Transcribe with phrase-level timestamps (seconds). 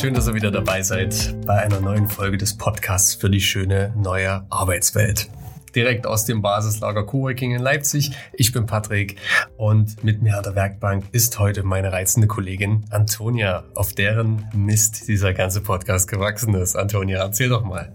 [0.00, 3.94] schön, dass ihr wieder dabei seid bei einer neuen Folge des Podcasts für die schöne
[3.96, 5.30] neue Arbeitswelt
[5.74, 8.12] direkt aus dem Basislager Coworking in Leipzig.
[8.32, 9.16] Ich bin Patrick
[9.56, 15.06] und mit mir an der Werkbank ist heute meine reizende Kollegin Antonia, auf deren Mist
[15.06, 16.76] dieser ganze Podcast gewachsen ist.
[16.76, 17.92] Antonia, erzähl doch mal.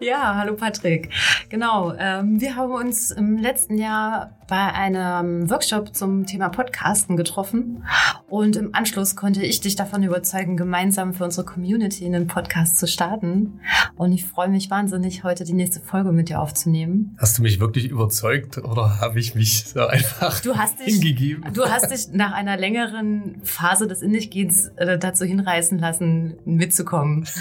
[0.00, 1.10] Ja, hallo Patrick.
[1.48, 7.84] Genau, ähm, wir haben uns im letzten Jahr bei einem Workshop zum Thema Podcasten getroffen
[8.28, 12.86] und im Anschluss konnte ich dich davon überzeugen, gemeinsam für unsere Community einen Podcast zu
[12.86, 13.60] starten.
[13.96, 17.16] Und ich freue mich wahnsinnig, heute die nächste Folge mit dir aufzunehmen.
[17.18, 21.52] Hast du mich wirklich überzeugt oder habe ich mich so einfach du hast dich, hingegeben?
[21.52, 27.26] Du hast dich nach einer längeren Phase des Indigehens äh, dazu hinreißen lassen, mitzukommen.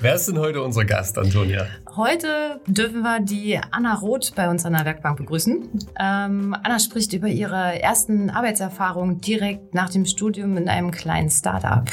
[0.00, 1.66] Wer ist denn heute unser Gast, Antonia?
[1.96, 5.88] Heute dürfen wir die Anna Roth bei uns an der Werkbank begrüßen.
[5.98, 11.90] Ähm, Anna spricht über ihre ersten Arbeitserfahrungen direkt nach dem Studium in einem kleinen Startup.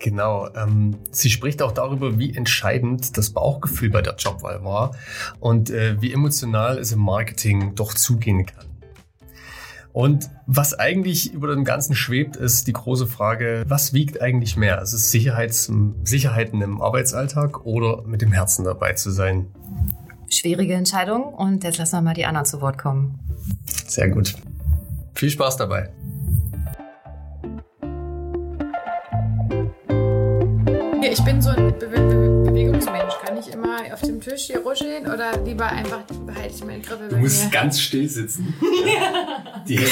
[0.00, 0.48] Genau.
[0.54, 4.94] Ähm, sie spricht auch darüber, wie entscheidend das Bauchgefühl bei der Jobwahl war
[5.40, 8.69] und äh, wie emotional es im Marketing doch zugehen kann.
[9.92, 14.80] Und was eigentlich über dem Ganzen schwebt, ist die große Frage, was wiegt eigentlich mehr?
[14.80, 15.70] Ist es Sicherheits
[16.04, 19.46] Sicherheiten im Arbeitsalltag oder mit dem Herzen dabei zu sein?
[20.28, 23.18] Schwierige Entscheidung und jetzt lassen wir mal die anderen zu Wort kommen.
[23.64, 24.36] Sehr gut.
[25.14, 25.90] Viel Spaß dabei.
[31.02, 31.66] Ich bin so ein
[32.60, 33.14] Bewegungsmensch.
[33.24, 37.08] Kann ich immer auf dem Tisch hier ruscheln oder lieber einfach behalte ich meine Grippe
[37.08, 37.50] Du musst mir?
[37.50, 38.54] ganz still sitzen.
[38.86, 39.62] ja.
[39.68, 39.90] Die Hände,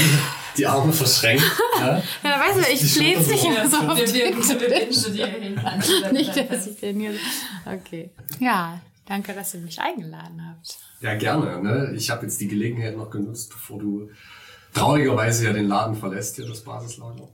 [0.56, 1.44] die Arme verschränkt.
[1.78, 5.08] Ja, ja da weißt du, ich flehe nicht immer so auf den Tisch.
[6.12, 7.12] Nicht, dass ich den hier...
[7.66, 8.10] Okay.
[8.40, 10.78] Ja, danke, dass ihr mich eingeladen habt.
[11.00, 11.62] Ja, gerne.
[11.62, 11.92] Ne?
[11.94, 14.10] Ich habe jetzt die Gelegenheit noch genutzt, bevor du
[14.72, 17.28] traurigerweise ja den Laden verlässt, hier das Basislager.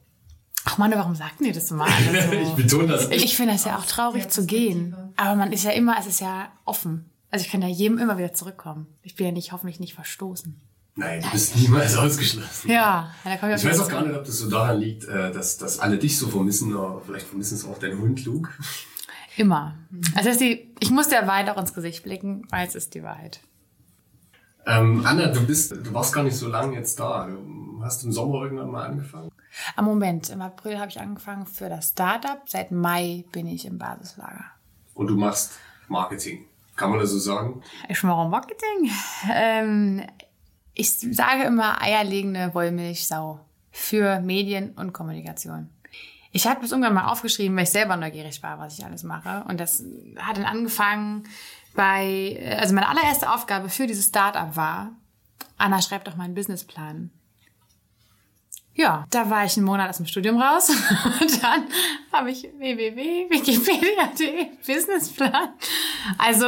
[0.64, 2.32] Ach Mann, warum sagt ihr das immer alle so?
[2.32, 3.10] ich betone das.
[3.10, 4.96] Ich, ich finde das ja auch traurig zu gehen.
[5.16, 7.10] Aber man ist ja immer, es ist ja offen.
[7.30, 8.86] Also ich kann ja jedem immer wieder zurückkommen.
[9.02, 10.60] Ich bin ja nicht, hoffentlich nicht verstoßen.
[10.96, 12.70] Nein, du bist niemals ausgeschlossen.
[12.70, 15.32] Ja, da komm ich, ich weiß auch gar nicht, ob das so daran liegt, äh,
[15.32, 18.50] dass, dass alle dich so vermissen, oder vielleicht vermissen es auch deinen Hund Luke.
[19.36, 19.74] Immer.
[20.14, 23.40] Also die, ich muss der Wahrheit auch ins Gesicht blicken, weil es ist die Wahrheit.
[24.66, 27.26] Ähm, Anna, du bist, du warst gar nicht so lange jetzt da.
[27.26, 27.36] Du
[27.84, 29.30] hast im Sommer irgendwann mal angefangen?
[29.76, 32.40] Am Moment, im April habe ich angefangen für das Startup.
[32.46, 34.44] Seit Mai bin ich im Basislager.
[34.94, 35.52] Und du machst
[35.88, 36.46] Marketing.
[36.76, 37.62] Kann man das so sagen?
[37.88, 38.90] Ich mache Marketing.
[39.32, 40.02] Ähm,
[40.74, 43.40] ich sage immer eierlegende Wollmilchsau
[43.70, 45.68] für Medien und Kommunikation.
[46.32, 49.44] Ich habe das irgendwann mal aufgeschrieben, weil ich selber neugierig war, was ich alles mache.
[49.48, 49.84] Und das
[50.16, 51.28] hat dann angefangen
[51.76, 54.90] bei, also meine allererste Aufgabe für dieses Startup war,
[55.56, 57.10] Anna, schreib doch mal einen Businessplan.
[58.76, 60.68] Ja, da war ich einen Monat aus dem Studium raus
[61.20, 61.68] und dann
[62.12, 65.50] habe ich www.wikipedia.de Businessplan.
[66.18, 66.46] Also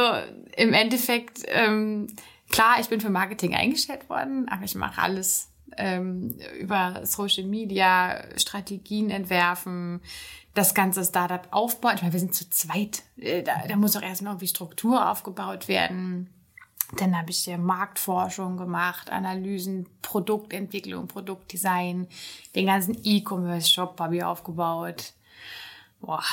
[0.57, 2.07] im Endeffekt, ähm,
[2.49, 8.25] klar, ich bin für Marketing eingestellt worden, aber ich mache alles ähm, über Social Media,
[8.37, 10.01] Strategien entwerfen,
[10.53, 11.93] das ganze Startup aufbauen.
[11.95, 13.03] Ich meine, wir sind zu zweit.
[13.17, 16.29] Äh, da, da muss auch erst noch irgendwie Struktur aufgebaut werden.
[16.95, 22.07] Dann habe ich ja Marktforschung gemacht, Analysen, Produktentwicklung, Produktdesign,
[22.55, 25.13] den ganzen E-Commerce-Shop habe ich aufgebaut.
[25.99, 26.23] Boah,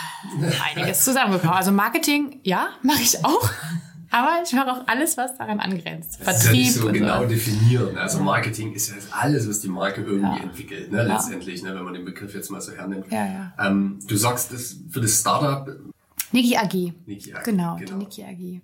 [0.64, 1.56] einiges zusammengekommen.
[1.56, 3.50] Also Marketing, ja, mache ich auch.
[4.14, 6.20] Aber ich mache auch alles, was daran angrenzt.
[6.20, 6.68] Das Vertrieb.
[6.68, 7.28] Ist ja nicht so genau so.
[7.28, 7.98] definieren.
[7.98, 10.42] Also Marketing ist ja alles, was die Marke irgendwie ja.
[10.44, 11.02] entwickelt, ne?
[11.02, 11.74] letztendlich, ne?
[11.74, 13.10] wenn man den Begriff jetzt mal so hernimmt.
[13.10, 13.52] Ja, ja.
[13.58, 15.68] Ähm, du sagst, das für das Startup.
[16.34, 16.92] Niki AG.
[17.06, 17.44] Niki AG.
[17.44, 17.90] Genau, genau.
[17.90, 18.60] die Niki AG.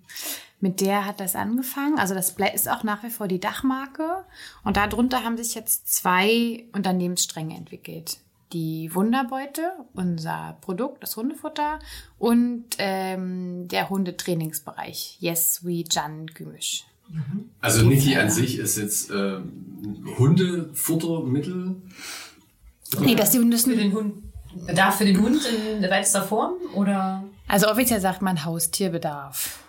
[0.59, 1.97] Mit der hat das angefangen.
[1.97, 4.25] Also das ist auch nach wie vor die Dachmarke.
[4.63, 8.17] Und darunter haben sich jetzt zwei Unternehmensstränge entwickelt.
[8.53, 11.79] Die Wunderbeute, unser Produkt, das Hundefutter
[12.19, 15.17] und ähm, der Hundetrainingsbereich.
[15.21, 16.83] Yes, we Jan Gümüsch.
[17.61, 19.39] Also Niki an sich ist jetzt äh,
[20.17, 21.77] Hundefuttermittel?
[22.99, 24.23] Nee, das, die, das für den Hund.
[24.67, 27.23] Bedarf für den Hund in weitester Form oder?
[27.47, 29.59] Also offiziell sagt man Haustierbedarf.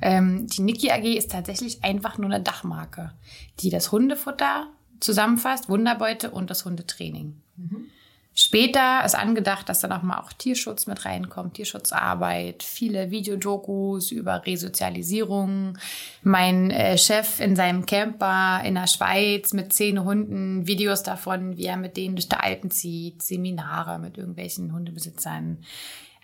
[0.00, 3.12] Ähm, die Niki AG ist tatsächlich einfach nur eine Dachmarke,
[3.60, 4.66] die das Hundefutter
[5.00, 7.40] zusammenfasst, Wunderbeute und das Hundetraining.
[7.56, 7.86] Mhm.
[8.34, 14.46] Später ist angedacht, dass dann auch mal auch Tierschutz mit reinkommt, Tierschutzarbeit, viele Videodokus über
[14.46, 15.76] Resozialisierung.
[16.22, 21.66] Mein äh, Chef in seinem Camper in der Schweiz mit zehn Hunden, Videos davon, wie
[21.66, 25.58] er mit denen durch die Alpen zieht, Seminare mit irgendwelchen Hundebesitzern.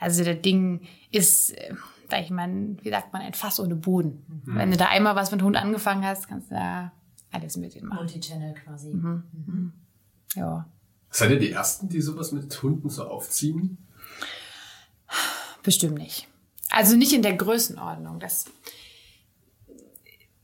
[0.01, 1.75] Also das Ding ist äh,
[2.11, 2.49] sag ich mal,
[2.83, 4.43] wie sagt man, ein Fass ohne Boden.
[4.45, 4.57] Mhm.
[4.57, 6.93] Wenn du da einmal was mit Hund angefangen hast, kannst du da
[7.31, 7.99] alles mit ihm machen.
[7.99, 8.95] Multichannel quasi.
[8.95, 9.25] Mhm.
[9.33, 9.73] Mhm.
[10.35, 10.67] Ja.
[11.11, 13.79] Seid ihr die Ersten, die sowas mit Hunden so aufziehen?
[15.63, 16.29] Bestimmt nicht.
[16.71, 18.21] Also nicht in der Größenordnung.
[18.21, 18.47] Das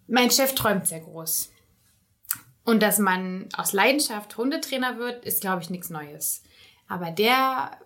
[0.07, 1.51] mein Chef träumt sehr groß.
[2.65, 6.43] Und dass man aus Leidenschaft Hundetrainer wird, ist, glaube ich, nichts Neues.
[6.89, 7.79] Aber der,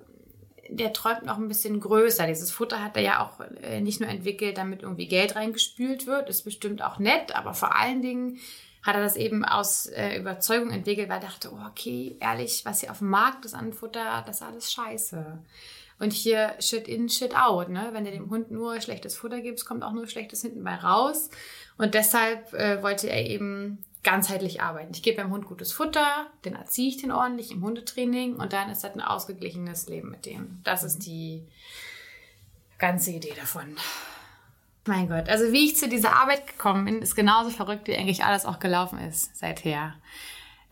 [0.68, 2.26] der träumt noch ein bisschen größer.
[2.26, 6.28] Dieses Futter hat er ja auch äh, nicht nur entwickelt, damit irgendwie Geld reingespült wird.
[6.28, 8.38] Ist bestimmt auch nett, aber vor allen Dingen
[8.82, 12.80] hat er das eben aus äh, Überzeugung entwickelt, weil er dachte, oh, okay, ehrlich, was
[12.80, 15.38] hier auf dem Markt ist an Futter, das ist alles scheiße.
[15.98, 17.68] Und hier shit in, shit out.
[17.70, 17.88] Ne?
[17.92, 21.28] Wenn du dem Hund nur schlechtes Futter gibst, kommt auch nur schlechtes hinten bei raus.
[21.76, 24.92] Und deshalb äh, wollte er eben ganzheitlich arbeiten.
[24.94, 28.70] Ich gebe beim Hund gutes Futter, den erziehe ich den ordentlich im Hundetraining und dann
[28.70, 30.60] ist das ein ausgeglichenes Leben mit dem.
[30.64, 31.42] Das ist die
[32.78, 33.76] ganze Idee davon.
[34.86, 38.24] Mein Gott, also wie ich zu dieser Arbeit gekommen bin, ist genauso verrückt, wie eigentlich
[38.24, 39.94] alles auch gelaufen ist seither.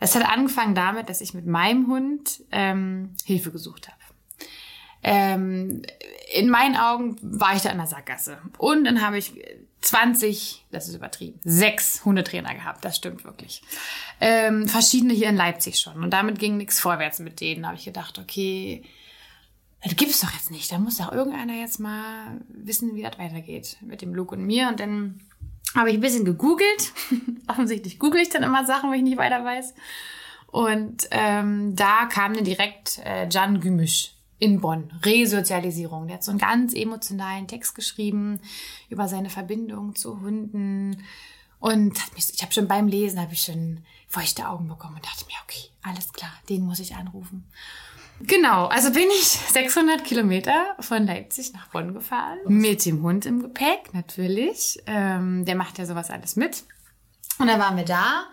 [0.00, 3.98] Es hat angefangen damit, dass ich mit meinem Hund ähm, Hilfe gesucht habe.
[5.02, 5.82] Ähm,
[6.32, 8.38] in meinen Augen war ich da in der Sackgasse.
[8.56, 9.34] Und dann habe ich
[9.86, 13.62] 20, das ist übertrieben, sechs Hundetrainer gehabt, das stimmt wirklich.
[14.20, 16.02] Ähm, verschiedene hier in Leipzig schon.
[16.02, 17.62] Und damit ging nichts vorwärts mit denen.
[17.62, 18.82] Da habe ich gedacht, okay,
[19.84, 20.72] das gibt's doch jetzt nicht.
[20.72, 24.68] Da muss doch irgendeiner jetzt mal wissen, wie das weitergeht mit dem Luke und mir.
[24.68, 25.20] Und dann
[25.76, 26.92] habe ich ein bisschen gegoogelt.
[27.46, 29.74] Offensichtlich google ich dann immer Sachen, wenn ich nicht weiter weiß.
[30.48, 34.92] Und ähm, da kam dann direkt äh, Jan Gümüsch in Bonn.
[35.02, 36.06] Resozialisierung.
[36.06, 38.40] Der hat so einen ganz emotionalen Text geschrieben
[38.88, 41.02] über seine Verbindung zu Hunden.
[41.58, 45.24] Und mich, ich habe schon beim Lesen, habe ich schon feuchte Augen bekommen und dachte
[45.26, 47.50] mir, okay, alles klar, den muss ich anrufen.
[48.20, 52.38] Genau, also bin ich 600 Kilometer von Leipzig nach Bonn gefahren.
[52.46, 54.82] Mit dem Hund im Gepäck, natürlich.
[54.86, 56.64] Ähm, der macht ja sowas alles mit.
[57.38, 58.26] Und dann waren wir da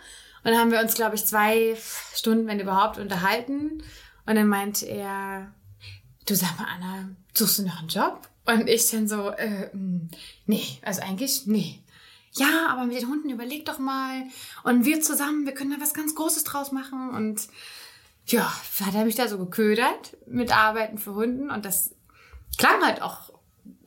[0.43, 1.75] und dann haben wir uns, glaube ich, zwei
[2.13, 3.83] Stunden, wenn überhaupt, unterhalten.
[4.25, 5.53] Und dann meinte er,
[6.25, 8.27] du sag mal, Anna, suchst du noch einen Job?
[8.45, 10.09] Und ich dann so, äh, mm,
[10.47, 11.79] nee, also eigentlich, nee.
[12.33, 14.23] Ja, aber mit den Hunden überleg doch mal.
[14.63, 17.11] Und wir zusammen, wir können da was ganz Großes draus machen.
[17.11, 17.47] Und
[18.25, 18.51] ja,
[18.83, 21.51] hat er mich da so geködert mit Arbeiten für Hunden.
[21.51, 21.91] Und das
[22.57, 23.29] klang halt auch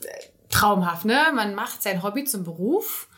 [0.02, 0.08] äh,
[0.48, 1.32] traumhaft, ne?
[1.34, 3.08] Man macht sein Hobby zum Beruf.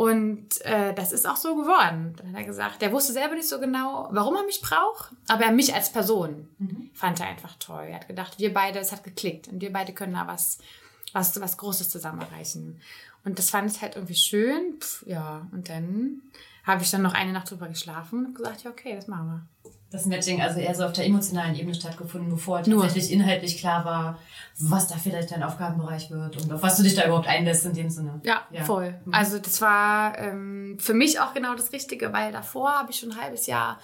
[0.00, 2.16] Und äh, das ist auch so geworden.
[2.26, 5.52] Hat er gesagt, der wusste selber nicht so genau, warum er mich braucht, aber er
[5.52, 6.88] mich als Person mhm.
[6.94, 7.84] fand er einfach toll.
[7.86, 10.56] Er hat gedacht, wir beide, es hat geklickt und wir beide können da was,
[11.12, 12.80] was, was Großes zusammen erreichen.
[13.26, 14.78] Und das fand ich halt irgendwie schön.
[14.80, 16.22] Pff, ja, und dann
[16.64, 19.70] habe ich dann noch eine Nacht drüber geschlafen und gesagt, ja, okay, das machen wir
[19.90, 22.82] das Matching also eher so auf der emotionalen Ebene stattgefunden, bevor Nur.
[22.82, 24.18] tatsächlich inhaltlich klar war,
[24.58, 27.74] was da vielleicht dein Aufgabenbereich wird und auf was du dich da überhaupt einlässt in
[27.74, 28.20] dem Sinne.
[28.22, 28.64] Ja, ja.
[28.64, 28.94] voll.
[29.04, 29.14] Mhm.
[29.14, 33.12] Also das war ähm, für mich auch genau das Richtige, weil davor habe ich schon
[33.12, 33.80] ein halbes Jahr,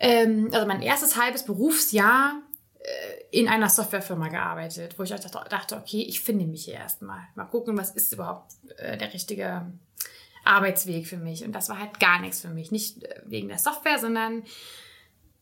[0.00, 2.32] ähm, also mein erstes halbes Berufsjahr
[2.80, 7.20] äh, in einer Softwarefirma gearbeitet, wo ich dachte, okay, ich finde mich hier erstmal.
[7.36, 9.66] Mal gucken, was ist überhaupt äh, der richtige
[10.44, 11.44] Arbeitsweg für mich.
[11.44, 12.72] Und das war halt gar nichts für mich.
[12.72, 14.42] Nicht äh, wegen der Software, sondern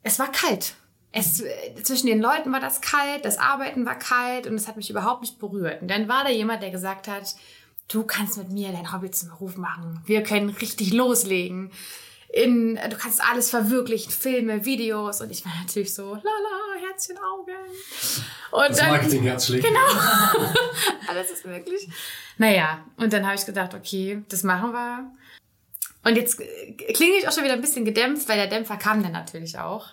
[0.06, 0.74] es war kalt.
[1.12, 1.42] Es,
[1.82, 5.22] zwischen den Leuten war das kalt, das Arbeiten war kalt und es hat mich überhaupt
[5.22, 5.82] nicht berührt.
[5.82, 7.34] Und dann war da jemand, der gesagt hat,
[7.88, 10.00] du kannst mit mir dein Hobby zum Beruf machen.
[10.04, 11.70] Wir können richtig loslegen.
[12.28, 15.20] In, du kannst alles verwirklichen, Filme, Videos.
[15.20, 17.56] Und ich war natürlich so, lala, Herzchen, Augen.
[18.50, 19.64] Und das Marketing-Herz schlägt.
[19.64, 19.80] Genau.
[21.08, 21.88] alles ist möglich.
[22.36, 25.10] Naja, und dann habe ich gedacht, okay, das machen wir.
[26.06, 29.10] Und jetzt klinge ich auch schon wieder ein bisschen gedämpft, weil der Dämpfer kam dann
[29.10, 29.88] natürlich auch.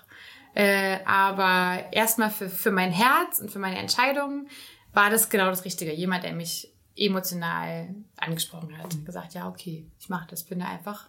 [0.54, 4.48] Äh, aber erstmal für, für mein Herz und für meine Entscheidung
[4.94, 5.92] war das genau das Richtige.
[5.92, 8.94] Jemand, der mich emotional angesprochen hat.
[8.94, 9.06] Mhm.
[9.06, 10.44] Gesagt, ja, okay, ich mache das.
[10.44, 11.08] Bin da einfach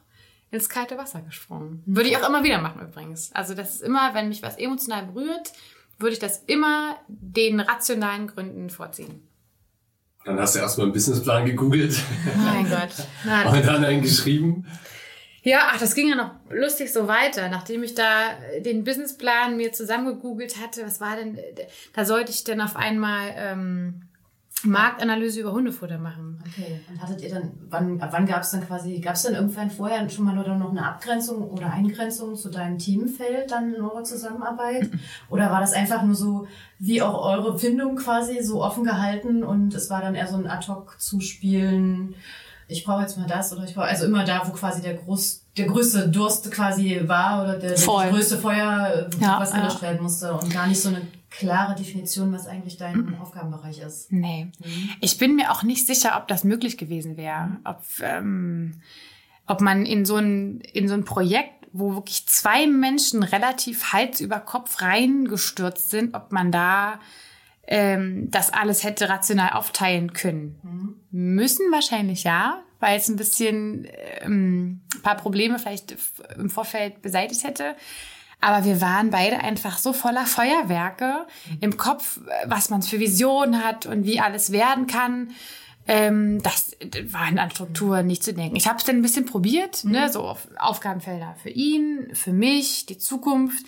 [0.51, 1.83] ins kalte Wasser gesprungen.
[1.85, 3.31] Würde ich auch immer wieder machen übrigens.
[3.35, 5.53] Also das ist immer, wenn mich was emotional berührt,
[5.99, 9.29] würde ich das immer den rationalen Gründen vorziehen.
[10.25, 12.01] Dann hast du erstmal einen Businessplan gegoogelt.
[12.37, 13.07] Mein Gott.
[13.27, 14.67] Na, und dann einen geschrieben.
[15.45, 17.51] Ja, ach, das ging ja noch lustig so weiter.
[17.51, 18.31] Nachdem ich da
[18.65, 21.39] den Businessplan mir zusammengegoogelt hatte, was war denn,
[21.93, 24.09] da sollte ich dann auf einmal ähm,
[24.63, 26.43] Marktanalyse über Hundefutter machen.
[26.47, 26.81] Okay.
[26.89, 29.71] Und hattet ihr dann, wann, ab wann gab es dann quasi, gab es dann irgendwann
[29.71, 34.05] vorher schon mal oder noch eine Abgrenzung oder Eingrenzung zu deinem Teamfeld dann in eurer
[34.05, 34.91] Zusammenarbeit?
[35.29, 36.47] Oder war das einfach nur so,
[36.79, 40.47] wie auch eure Findung quasi so offen gehalten und es war dann eher so ein
[40.47, 42.15] Ad-Hoc-Zuspielen?
[42.69, 45.47] Ich brauche jetzt mal das oder ich brauche, also immer da, wo quasi der groß,
[45.57, 49.83] der größte Durst quasi war oder der, der größte Feuer, ja, was ja.
[49.83, 53.21] werden musste und gar nicht so eine klare Definition, was eigentlich dein mhm.
[53.21, 54.13] Aufgabenbereich ist.
[54.13, 54.53] Nee.
[54.59, 54.91] Mhm.
[55.01, 57.57] Ich bin mir auch nicht sicher, ob das möglich gewesen wäre.
[57.65, 58.81] Ob, ähm,
[59.47, 64.21] ob man in so ein, in so ein Projekt wo wirklich zwei Menschen relativ Hals
[64.21, 67.01] über Kopf reingestürzt sind, ob man da
[67.67, 70.59] ähm, das alles hätte rational aufteilen können.
[70.63, 70.97] Mhm.
[71.11, 73.87] Müssen wahrscheinlich ja, weil es ein bisschen
[74.21, 75.97] ähm, ein paar Probleme vielleicht
[76.37, 77.77] im Vorfeld beseitigt hätte.
[78.41, 81.27] Aber wir waren beide einfach so voller Feuerwerke
[81.61, 85.31] im Kopf, was man für Visionen hat und wie alles werden kann.
[85.87, 88.57] Ähm, das war an Struktur nicht zu denken.
[88.57, 90.05] Ich habe es dann ein bisschen probiert, ne, mhm.
[90.05, 93.65] ne, so auf Aufgabenfelder für ihn, für mich, die Zukunft.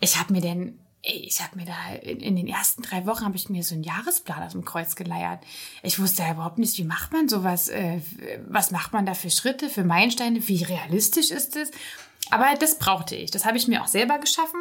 [0.00, 3.36] Ich habe mir denn ich habe mir da in, in, den ersten drei Wochen habe
[3.36, 5.40] ich mir so einen Jahresplan aus dem Kreuz geleiert.
[5.82, 8.00] Ich wusste ja überhaupt nicht, wie macht man sowas, äh,
[8.48, 11.70] was macht man da für Schritte, für Meilensteine, wie realistisch ist es?
[12.30, 13.30] Aber das brauchte ich.
[13.30, 14.60] Das habe ich mir auch selber geschaffen.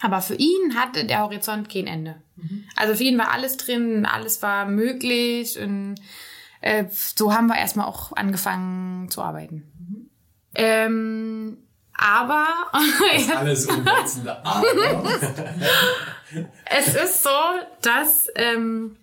[0.00, 2.22] Aber für ihn hatte der Horizont kein Ende.
[2.36, 2.64] Mhm.
[2.76, 5.94] Also für ihn war alles drin, alles war möglich und
[6.60, 9.72] äh, so haben wir erstmal auch angefangen zu arbeiten.
[9.78, 10.10] Mhm.
[10.56, 11.58] Ähm,
[11.94, 12.46] aber.
[12.72, 15.20] Das alles umwälzende Aber.
[16.66, 17.30] es ist so,
[17.82, 18.96] dass ähm,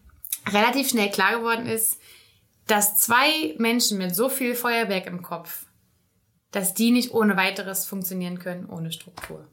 [0.50, 2.00] relativ schnell klar geworden ist,
[2.68, 5.66] dass zwei Menschen mit so viel Feuerwerk im Kopf,
[6.52, 9.48] dass die nicht ohne weiteres funktionieren können, ohne Struktur.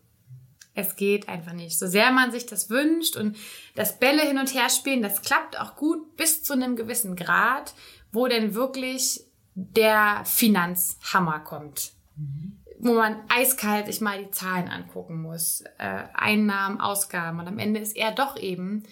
[0.74, 1.76] Es geht einfach nicht.
[1.78, 3.36] So sehr man sich das wünscht und
[3.74, 7.74] das Bälle hin und her spielen, das klappt auch gut bis zu einem gewissen Grad,
[8.12, 11.92] wo denn wirklich der Finanzhammer kommt.
[12.16, 17.40] Mhm wo man eiskalt sich mal die Zahlen angucken muss, äh, Einnahmen, Ausgaben.
[17.40, 18.84] Und am Ende ist er doch eben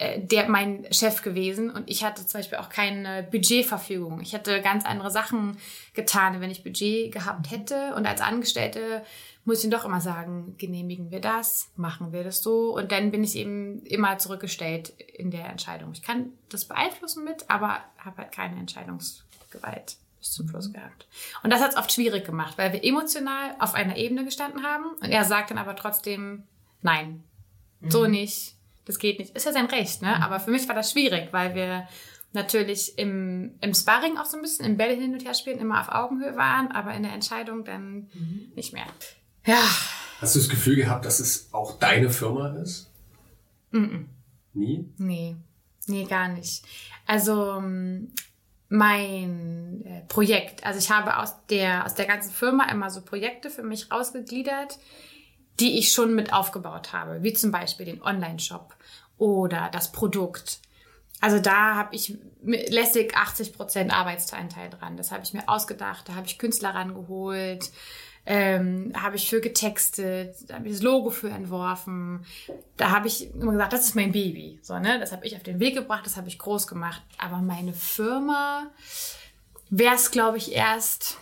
[0.00, 1.70] äh, der mein Chef gewesen.
[1.70, 4.20] Und ich hatte zum Beispiel auch keine Budgetverfügung.
[4.20, 5.58] Ich hätte ganz andere Sachen
[5.92, 7.94] getan, wenn ich Budget gehabt hätte.
[7.96, 9.02] Und als Angestellte
[9.44, 12.76] muss ich ihn doch immer sagen, genehmigen wir das, machen wir das so.
[12.76, 15.90] Und dann bin ich eben immer zurückgestellt in der Entscheidung.
[15.92, 21.06] Ich kann das beeinflussen mit, aber habe halt keine Entscheidungsgewalt bis zum Schluss gehabt.
[21.42, 24.84] Und das hat es oft schwierig gemacht, weil wir emotional auf einer Ebene gestanden haben
[25.00, 26.44] und er sagt dann aber trotzdem,
[26.82, 27.22] nein,
[27.80, 27.90] mhm.
[27.90, 29.36] so nicht, das geht nicht.
[29.36, 30.16] Ist ja sein Recht, ne?
[30.16, 30.22] Mhm.
[30.22, 31.86] Aber für mich war das schwierig, weil wir
[32.32, 35.80] natürlich im, im Sparring auch so ein bisschen, im Bälle hin und her spielen, immer
[35.80, 38.52] auf Augenhöhe waren, aber in der Entscheidung dann mhm.
[38.54, 38.86] nicht mehr.
[39.44, 39.62] Ja.
[40.20, 42.90] Hast du das Gefühl gehabt, dass es auch deine Firma ist?
[43.70, 44.08] Mhm.
[44.52, 44.88] Nie?
[44.98, 45.36] Nee.
[45.86, 46.64] Nee, gar nicht.
[47.06, 47.62] Also
[48.68, 50.64] mein äh, Projekt.
[50.64, 54.78] Also ich habe aus der, aus der ganzen Firma immer so Projekte für mich rausgegliedert,
[55.60, 58.74] die ich schon mit aufgebaut habe, wie zum Beispiel den Online-Shop
[59.16, 60.60] oder das Produkt.
[61.20, 64.96] Also da habe ich lässig 80 Prozent Arbeitsanteil dran.
[64.96, 66.08] Das habe ich mir ausgedacht.
[66.08, 67.70] Da habe ich Künstler rangeholt
[68.30, 72.26] ähm, habe ich für getextet, habe ich das Logo für entworfen.
[72.76, 74.58] Da habe ich immer gesagt, das ist mein Baby.
[74.60, 75.00] So, ne?
[75.00, 77.00] Das habe ich auf den Weg gebracht, das habe ich groß gemacht.
[77.16, 78.66] Aber meine Firma
[79.70, 81.16] wäre es, glaube ich, erst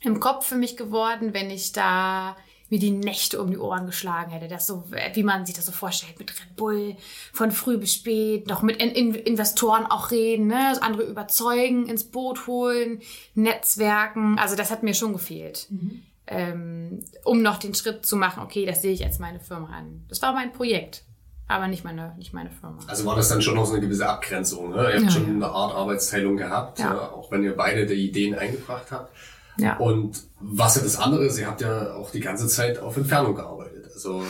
[0.00, 2.36] im Kopf für mich geworden, wenn ich da
[2.70, 4.48] mir die Nächte um die Ohren geschlagen hätte.
[4.48, 4.82] Das so,
[5.14, 6.96] wie man sich das so vorstellt, mit Red Bull
[7.32, 10.70] von früh bis spät, noch mit in Investoren auch reden, ne?
[10.70, 13.00] Also andere überzeugen, ins Boot holen,
[13.36, 14.40] Netzwerken.
[14.40, 15.68] Also das hat mir schon gefehlt.
[15.70, 19.68] Mhm ähm, um noch den Schritt zu machen, okay, das sehe ich als meine Firma
[19.68, 20.04] an.
[20.08, 21.04] Das war mein Projekt,
[21.46, 22.78] aber nicht meine, nicht meine Firma.
[22.86, 24.70] Also war das dann schon noch so eine gewisse Abgrenzung.
[24.70, 24.76] Ne?
[24.76, 26.94] Ihr habt ja, schon eine Art Arbeitsteilung gehabt, ja.
[26.94, 29.14] Ja, auch wenn ihr beide die Ideen eingebracht habt.
[29.58, 29.76] Ja.
[29.76, 31.30] Und was ist das andere?
[31.30, 33.86] Sie habt ja auch die ganze Zeit auf Entfernung gearbeitet.
[33.94, 34.22] Also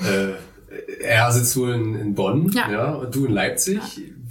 [0.00, 0.34] äh,
[1.00, 2.70] er sitzt wohl in, in Bonn, ja.
[2.70, 3.80] ja, und du in Leipzig.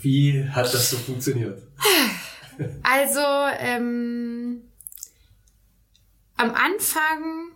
[0.02, 1.62] Wie hat das so funktioniert?
[2.84, 3.22] Also
[3.60, 4.62] ähm,
[6.40, 7.52] am Anfang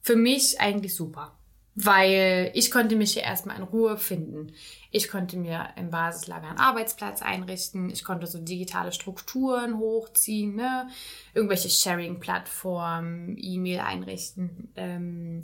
[0.00, 1.36] für mich eigentlich super,
[1.74, 4.52] weil ich konnte mich hier erstmal in Ruhe finden.
[4.92, 7.90] Ich konnte mir im Basislager einen Arbeitsplatz einrichten.
[7.90, 10.88] Ich konnte so digitale Strukturen hochziehen, ne?
[11.34, 14.72] irgendwelche Sharing-Plattformen, E-Mail einrichten.
[14.76, 15.42] Ähm,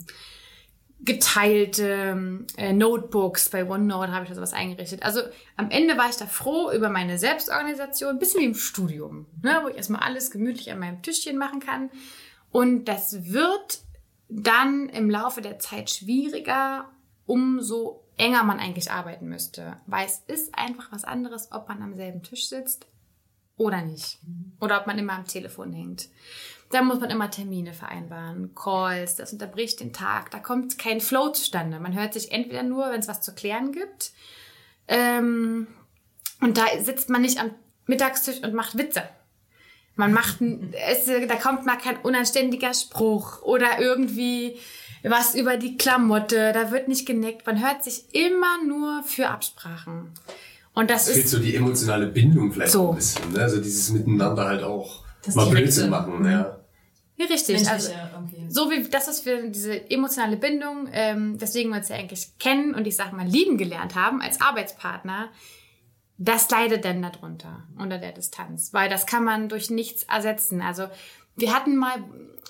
[1.01, 5.03] geteilte äh, Notebooks bei OneNote habe ich da sowas eingerichtet.
[5.03, 5.21] Also
[5.57, 9.59] am Ende war ich da froh über meine Selbstorganisation, ein bisschen wie im Studium, ne,
[9.63, 11.91] wo ich erstmal alles gemütlich an meinem Tischchen machen kann.
[12.55, 13.81] Und das wird
[14.29, 16.89] dann im Laufe der Zeit schwieriger,
[17.25, 19.75] umso enger man eigentlich arbeiten müsste.
[19.87, 22.87] Weil es ist einfach was anderes, ob man am selben Tisch sitzt
[23.57, 24.19] oder nicht.
[24.61, 26.07] Oder ob man immer am Telefon hängt.
[26.69, 30.31] Da muss man immer Termine vereinbaren, Calls, das unterbricht den Tag.
[30.31, 31.81] Da kommt kein Flow zustande.
[31.81, 34.13] Man hört sich entweder nur, wenn es was zu klären gibt.
[34.87, 35.67] Ähm,
[36.39, 37.51] und da sitzt man nicht am
[37.85, 39.03] Mittagstisch und macht Witze.
[39.95, 44.57] Man macht, es, da kommt mal kein unanständiger Spruch oder irgendwie
[45.03, 47.45] was über die Klamotte, da wird nicht geneckt.
[47.45, 50.11] Man hört sich immer nur für Absprachen.
[50.73, 52.89] Und das, das ist so die emotionale Bindung vielleicht so.
[52.89, 53.39] ein bisschen, ne?
[53.39, 56.59] Also dieses Miteinander halt auch das mal Blödsinn machen, ja.
[57.17, 57.55] Ja, richtig.
[57.69, 58.53] Also, Menschliche irgendwie.
[58.53, 62.75] so wie das ist für diese emotionale Bindung, ähm, deswegen wir uns ja eigentlich kennen
[62.75, 65.29] und ich sag mal lieben gelernt haben als Arbeitspartner,
[66.17, 68.73] das leidet dann darunter, unter der Distanz.
[68.73, 70.61] Weil das kann man durch nichts ersetzen.
[70.61, 70.87] Also
[71.35, 72.03] wir hatten mal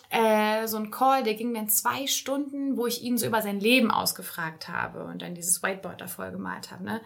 [0.09, 3.59] äh, so einen Call, der ging dann zwei Stunden, wo ich ihn so über sein
[3.59, 6.83] Leben ausgefragt habe und dann dieses Whiteboard davor gemalt habe.
[6.83, 7.01] Ne?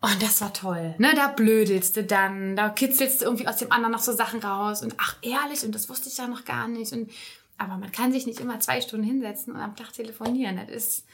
[0.00, 0.94] Und das war toll.
[0.98, 4.40] Ne, da blödelst du dann, da kitzelst du irgendwie aus dem anderen noch so Sachen
[4.40, 6.92] raus und ach ehrlich, und das wusste ich ja noch gar nicht.
[6.92, 7.10] Und,
[7.56, 10.56] aber man kann sich nicht immer zwei Stunden hinsetzen und am Tag telefonieren.
[10.56, 11.06] Das ist,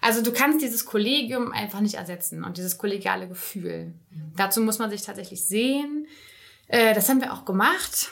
[0.00, 3.92] also du kannst dieses Kollegium einfach nicht ersetzen und dieses kollegiale Gefühl.
[4.36, 6.06] Dazu muss man sich tatsächlich sehen.
[6.68, 8.10] Äh, das haben wir auch gemacht.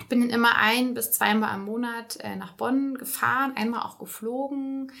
[0.00, 3.98] Ich bin dann immer ein bis zweimal im Monat äh, nach Bonn gefahren, einmal auch
[3.98, 4.92] geflogen.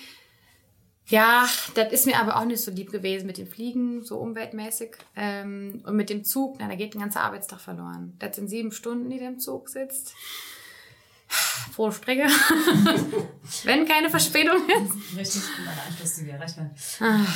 [1.06, 4.96] Ja, das ist mir aber auch nicht so lieb gewesen mit dem Fliegen, so umweltmäßig.
[5.16, 8.14] Ähm, und mit dem Zug, na, da geht ein ganzer Arbeitstag verloren.
[8.18, 10.14] Das sind sieben Stunden, die du im Zug sitzt.
[11.72, 12.24] Frohe Strecke.
[13.64, 15.16] Wenn keine Verspätung ist.
[15.16, 17.26] Richtig gut an Anschlusszüge erreicht werden.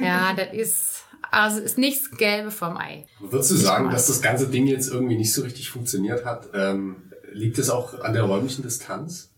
[0.00, 3.06] Ja, das ist, also ist nichts Gelbe vom Ei.
[3.18, 6.48] Würdest du sagen, dass das ganze Ding jetzt irgendwie nicht so richtig funktioniert hat?
[6.54, 9.32] Ähm, liegt es auch an der räumlichen Distanz?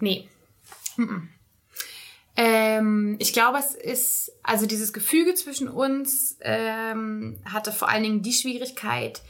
[0.00, 0.28] Nee.
[2.36, 8.22] Ähm, ich glaube, es ist, also dieses Gefüge zwischen uns ähm, hatte vor allen Dingen
[8.22, 9.22] die Schwierigkeit,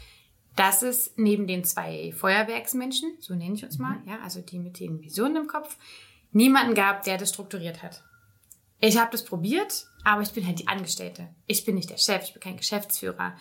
[0.56, 4.80] dass es neben den zwei Feuerwerksmenschen, so nenne ich uns mal, ja, also die mit
[4.80, 5.76] den Visionen im Kopf,
[6.32, 8.02] niemanden gab, der das strukturiert hat.
[8.80, 11.28] Ich habe das probiert, aber ich bin halt die Angestellte.
[11.46, 13.36] Ich bin nicht der Chef, ich bin kein Geschäftsführer.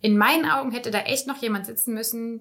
[0.00, 2.40] In meinen Augen hätte da echt noch jemand sitzen müssen,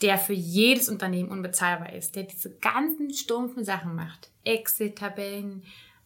[0.00, 4.30] der für jedes Unternehmen unbezahlbar ist, der diese ganzen stumpfen Sachen macht.
[4.44, 5.62] Exit-Tabellen,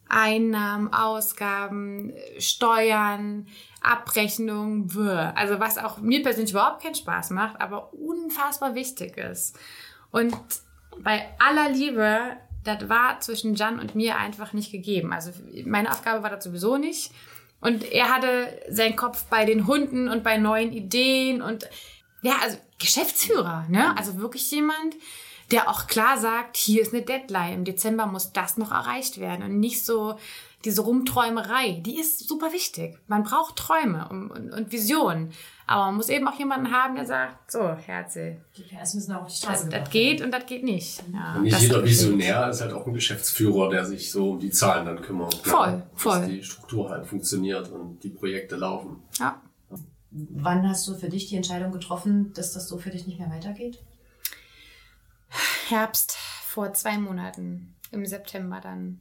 [0.09, 3.47] Einnahmen, Ausgaben, Steuern,
[3.81, 5.33] Abrechnung, Wirr.
[5.35, 9.57] Also was auch mir persönlich überhaupt keinen Spaß macht, aber unfassbar wichtig ist.
[10.11, 10.35] Und
[10.99, 15.13] bei aller Liebe, das war zwischen Jan und mir einfach nicht gegeben.
[15.13, 15.31] Also
[15.65, 17.11] meine Aufgabe war das sowieso nicht.
[17.59, 21.67] Und er hatte seinen Kopf bei den Hunden und bei neuen Ideen und
[22.21, 23.97] ja, also Geschäftsführer, ne?
[23.97, 24.95] Also wirklich jemand,
[25.51, 29.43] der auch klar sagt, hier ist eine Deadline, im Dezember muss das noch erreicht werden
[29.43, 30.17] und nicht so
[30.65, 32.97] diese Rumträumerei, die ist super wichtig.
[33.07, 35.31] Man braucht Träume und, und, und Visionen.
[35.67, 39.27] Aber man muss eben auch jemanden haben, der sagt, so, Herze, Die PS müssen auch
[39.27, 41.03] die Straße das, das geht und das geht nicht.
[41.13, 41.83] Ja, Und nicht jeder.
[41.83, 45.35] Visionär ist halt auch ein Geschäftsführer, der sich so um die Zahlen dann kümmert.
[45.35, 46.25] Voll, Dass voll.
[46.27, 49.03] die Struktur halt funktioniert und die Projekte laufen.
[49.19, 49.41] Ja.
[50.09, 53.29] Wann hast du für dich die Entscheidung getroffen, dass das so für dich nicht mehr
[53.29, 53.79] weitergeht?
[55.69, 58.99] Herbst vor zwei Monaten, im September dann.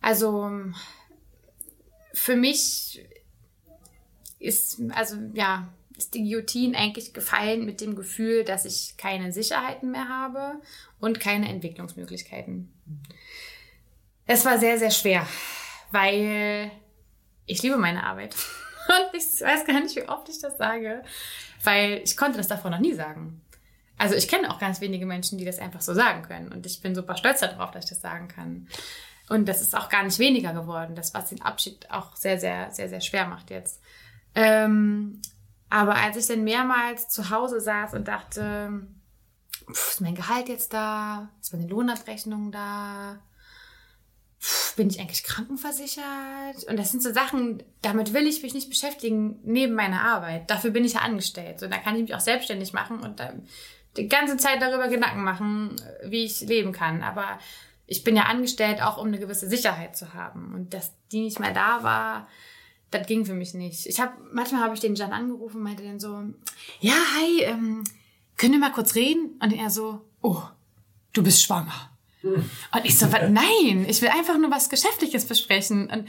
[0.00, 0.50] Also
[2.12, 3.04] für mich
[4.38, 9.90] ist, also ja, ist die Guillotine eigentlich gefallen mit dem Gefühl, dass ich keine Sicherheiten
[9.90, 10.60] mehr habe
[11.00, 12.72] und keine Entwicklungsmöglichkeiten.
[14.26, 15.26] Es war sehr, sehr schwer,
[15.90, 16.70] weil
[17.46, 18.36] ich liebe meine Arbeit.
[18.88, 21.02] Und ich weiß gar nicht, wie oft ich das sage,
[21.62, 23.42] weil ich konnte das davor noch nie sagen.
[23.98, 26.52] Also ich kenne auch ganz wenige Menschen, die das einfach so sagen können.
[26.52, 28.68] Und ich bin super stolz darauf, dass ich das sagen kann.
[29.28, 32.70] Und das ist auch gar nicht weniger geworden, das was den Abschied auch sehr, sehr,
[32.70, 33.80] sehr, sehr schwer macht jetzt.
[34.34, 35.20] Ähm,
[35.70, 38.86] aber als ich dann mehrmals zu Hause saß und dachte,
[39.70, 41.28] pf, ist mein Gehalt jetzt da?
[41.40, 43.18] Ist meine Lohnabrechnung da?
[44.40, 46.64] Pf, bin ich eigentlich krankenversichert?
[46.68, 50.50] Und das sind so Sachen, damit will ich mich nicht beschäftigen neben meiner Arbeit.
[50.50, 51.62] Dafür bin ich ja angestellt.
[51.62, 53.46] Und da kann ich mich auch selbstständig machen und dann
[53.96, 57.02] die ganze Zeit darüber Gedanken machen, wie ich leben kann.
[57.02, 57.38] Aber
[57.86, 60.54] ich bin ja angestellt, auch um eine gewisse Sicherheit zu haben.
[60.54, 62.28] Und dass die nicht mehr da war,
[62.90, 63.86] das ging für mich nicht.
[63.86, 66.22] Ich habe manchmal habe ich den Jan angerufen meinte dann so,
[66.80, 67.84] ja, hi, ähm,
[68.36, 69.38] können wir mal kurz reden?
[69.42, 70.42] Und er so, oh,
[71.12, 71.90] du bist schwanger.
[72.22, 75.88] Und ich so, nein, ich will einfach nur was Geschäftliches besprechen.
[75.90, 76.08] Und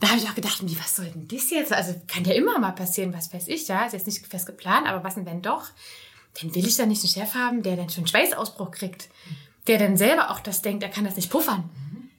[0.00, 1.72] da habe ich auch gedacht, wie, was soll denn das jetzt?
[1.72, 4.86] Also kann ja immer mal passieren, was weiß ich, ja, ist jetzt nicht fest geplant,
[4.86, 5.68] aber was denn wenn doch?
[6.40, 9.08] Dann will ich da nicht einen Chef haben, der dann schon einen Schweißausbruch kriegt.
[9.66, 11.68] Der dann selber auch das denkt, er kann das nicht puffern.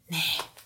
[0.10, 0.18] Nee.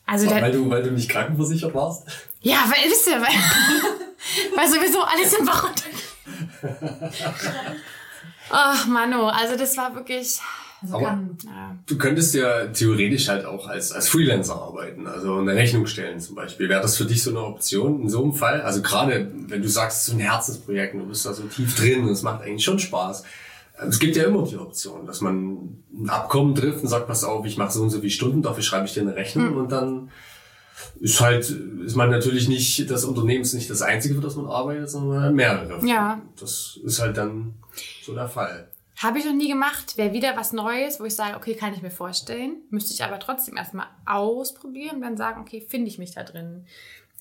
[0.05, 2.05] Also der, Weil du, weil du nicht krankenversichert warst?
[2.41, 3.27] ja, weil, wisst ihr, weil,
[4.57, 5.95] weil sowieso alles im runtergeht.
[8.49, 10.39] Ach, Mano, also das war wirklich,
[10.81, 11.77] Also Aber- kann, ja.
[11.85, 16.35] Du könntest ja theoretisch halt auch als, als Freelancer arbeiten, also eine Rechnung stellen zum
[16.35, 16.69] Beispiel.
[16.69, 18.61] Wäre das für dich so eine Option in so einem Fall?
[18.61, 21.43] Also gerade wenn du sagst, es ist so ein Herzensprojekt und du bist da so
[21.43, 23.23] tief drin und es macht eigentlich schon Spaß.
[23.87, 27.45] Es gibt ja immer die Option, dass man ein Abkommen trifft und sagt, pass auf,
[27.45, 30.09] ich mache so und so viele Stunden, dafür schreibe ich dir eine Rechnung und dann
[30.99, 31.49] ist halt,
[31.85, 35.09] ist man natürlich nicht, das Unternehmen ist nicht das einzige, für das man arbeitet, sondern
[35.09, 35.85] man hat mehrere.
[35.85, 36.21] Ja.
[36.39, 37.53] Das ist halt dann
[38.03, 38.70] so der Fall.
[39.01, 39.97] Habe ich noch nie gemacht.
[39.97, 42.61] Wäre wieder was Neues, wo ich sage, okay, kann ich mir vorstellen.
[42.69, 46.65] Müsste ich aber trotzdem erstmal ausprobieren und dann sagen, okay, finde ich mich da drin?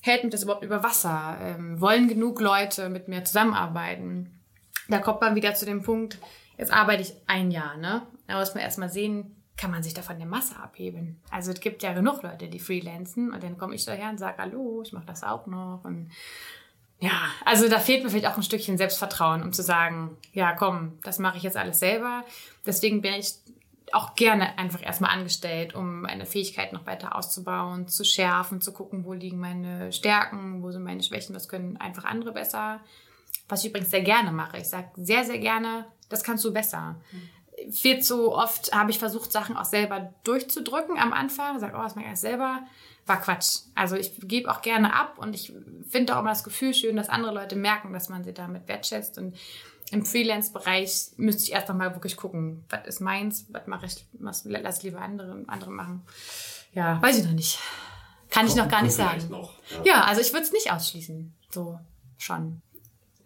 [0.02, 1.38] Hält mich das überhaupt über Wasser?
[1.40, 4.40] Ähm, wollen genug Leute mit mir zusammenarbeiten?
[4.88, 6.18] Da kommt man wieder zu dem Punkt,
[6.58, 8.02] jetzt arbeite ich ein Jahr, ne?
[8.26, 11.20] Da muss man erstmal sehen, kann man sich da von der Masse abheben.
[11.30, 14.38] Also es gibt ja genug Leute, die freelancen und dann komme ich daher und sage,
[14.38, 15.84] hallo, ich mache das auch noch.
[15.84, 16.10] Und
[17.00, 20.98] ja, also da fehlt mir vielleicht auch ein Stückchen Selbstvertrauen, um zu sagen, ja, komm,
[21.02, 22.24] das mache ich jetzt alles selber.
[22.66, 23.32] Deswegen bin ich
[23.92, 29.04] auch gerne einfach erstmal angestellt, um meine Fähigkeit noch weiter auszubauen, zu schärfen, zu gucken,
[29.04, 32.80] wo liegen meine Stärken, wo sind meine Schwächen, was können einfach andere besser.
[33.48, 34.58] Was ich übrigens sehr gerne mache.
[34.58, 36.96] Ich sage sehr, sehr gerne, das kannst du besser.
[37.10, 37.72] Mhm.
[37.72, 41.58] Viel zu oft habe ich versucht, Sachen auch selber durchzudrücken am Anfang.
[41.58, 42.60] Sag, oh, das mache ich alles selber.
[43.06, 43.62] War Quatsch.
[43.74, 45.52] Also ich gebe auch gerne ab und ich
[45.90, 49.18] finde auch immer das Gefühl schön, dass andere Leute merken, dass man sie damit wertschätzt.
[49.18, 49.37] Und
[49.90, 54.07] im Freelance-Bereich müsste ich erst noch mal wirklich gucken, was ist meins, was mache ich,
[54.12, 56.03] was lass ich lieber andere, andere machen.
[56.72, 57.59] Ja, weiß ich noch nicht.
[58.31, 59.29] Kann ich noch gar nicht sagen.
[59.29, 59.94] Noch, ja.
[59.94, 61.35] ja, also ich würde es nicht ausschließen.
[61.50, 61.81] So
[62.16, 62.62] schon.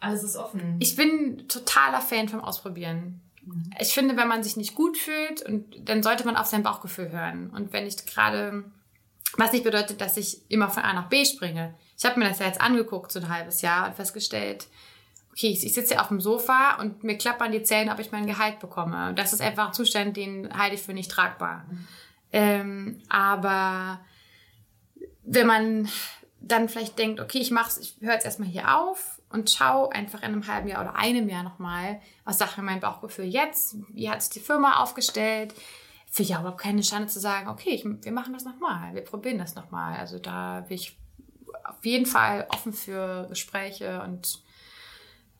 [0.01, 0.77] Alles ist offen.
[0.81, 3.21] Ich bin totaler Fan vom Ausprobieren.
[3.45, 3.71] Mhm.
[3.79, 7.11] Ich finde, wenn man sich nicht gut fühlt, und dann sollte man auf sein Bauchgefühl
[7.11, 7.51] hören.
[7.51, 8.65] Und wenn ich gerade,
[9.37, 11.75] was nicht bedeutet, dass ich immer von A nach B springe.
[11.99, 14.67] Ich habe mir das ja jetzt angeguckt, so ein halbes Jahr, und festgestellt,
[15.33, 18.27] okay, ich, sitze ja auf dem Sofa und mir klappern die Zähne, ob ich mein
[18.27, 19.09] Gehalt bekomme.
[19.09, 21.65] Und das ist einfach ein Zustand, den halte ich für nicht tragbar.
[21.69, 21.89] Mhm.
[22.33, 24.01] Ähm, aber
[25.25, 25.89] wenn man
[26.41, 30.21] dann vielleicht denkt, okay, ich mach's, ich höre jetzt erstmal hier auf und schau einfach
[30.21, 33.77] in einem halben Jahr oder einem Jahr nochmal, was sagt mir mein Bauchgefühl jetzt?
[33.89, 35.55] Wie hat sich die Firma aufgestellt?
[36.15, 39.39] Für ja überhaupt keine Schande zu sagen, okay, ich, wir machen das nochmal, wir probieren
[39.39, 39.99] das nochmal.
[39.99, 40.97] Also da bin ich
[41.65, 44.41] auf jeden Fall offen für Gespräche und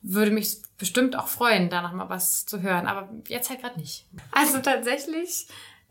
[0.01, 2.87] würde mich bestimmt auch freuen, da nochmal was zu hören.
[2.87, 4.05] Aber jetzt halt gerade nicht.
[4.31, 5.47] Also tatsächlich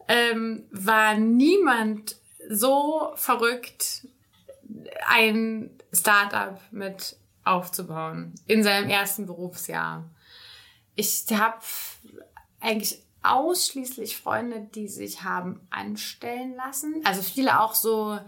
[0.07, 2.16] ähm, war niemand
[2.51, 4.07] so verrückt,
[5.09, 10.05] ein Startup mit aufzubauen in seinem ersten Berufsjahr.
[10.94, 11.57] Ich habe
[12.61, 17.00] eigentlich ausschließlich Freunde, die sich haben anstellen lassen.
[17.04, 18.18] Also viele auch so,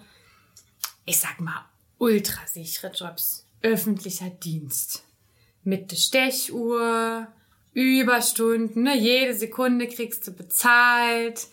[1.05, 1.65] ich sag mal,
[1.99, 3.47] ultrasichere Jobs.
[3.63, 5.05] Öffentlicher Dienst.
[5.65, 7.27] Mit der Stechuhr,
[7.73, 8.97] Überstunden, ne?
[8.97, 11.49] jede Sekunde kriegst du bezahlt.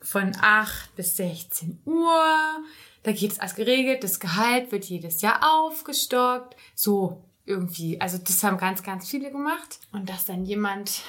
[0.00, 2.62] Von 8 bis 16 Uhr
[3.04, 6.56] da geht es als geregelt, das Gehalt wird jedes Jahr aufgestockt.
[6.74, 8.00] So irgendwie.
[8.00, 9.78] Also das haben ganz, ganz viele gemacht.
[9.92, 11.02] Und dass dann jemand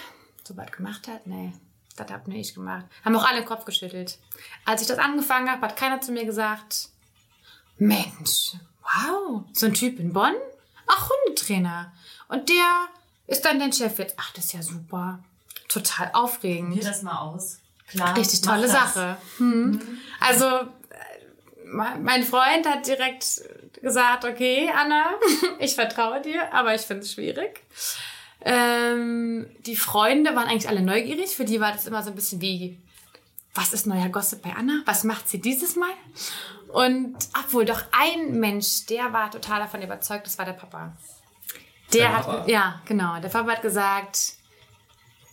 [0.44, 1.54] so weit gemacht hat, nee,
[1.96, 2.86] das hab nur ich gemacht.
[3.04, 4.18] Haben auch alle den Kopf geschüttelt.
[4.66, 6.90] Als ich das angefangen habe, hat keiner zu mir gesagt,
[7.78, 10.36] Mensch, wow, so ein Typ in Bonn?
[10.88, 11.92] Ach, Hundetrainer.
[12.28, 12.88] Und der
[13.28, 14.16] ist dann dein Chef jetzt.
[14.18, 15.20] Ach, das ist ja super.
[15.68, 16.70] Total aufregend.
[16.70, 17.60] Probier das mal aus.
[17.88, 18.16] Klar.
[18.18, 19.18] Richtig tolle Sache.
[19.38, 19.72] Hm.
[19.72, 19.98] Mhm.
[20.20, 20.68] Also
[21.68, 23.42] mein Freund hat direkt
[23.82, 25.12] gesagt, okay, Anna,
[25.60, 27.62] ich vertraue dir, aber ich finde es schwierig.
[28.42, 31.36] Ähm, die Freunde waren eigentlich alle neugierig.
[31.36, 32.78] Für die war das immer so ein bisschen wie,
[33.54, 34.82] was ist neuer Gossip bei Anna?
[34.86, 35.94] Was macht sie dieses Mal?
[36.68, 40.94] Und obwohl doch ein Mensch, der war total davon überzeugt, das war der Papa.
[41.94, 42.44] Der, der hat, Papa.
[42.48, 43.20] ja, genau.
[43.22, 44.34] Der Papa hat gesagt,